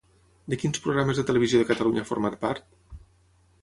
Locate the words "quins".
0.61-0.81